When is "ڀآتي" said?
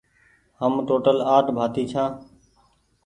1.55-1.83